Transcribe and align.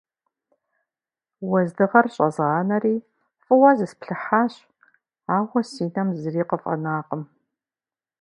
Уэздыгъэр 1.49 2.05
щӏэзгъанэри, 2.13 2.95
фӏыуэ 3.43 3.71
зысплъыхьащ, 3.77 4.53
ауэ 5.35 5.59
си 5.71 5.85
нэм 5.93 6.07
зыри 6.19 6.43
къыфӏэнакъым. 6.49 7.23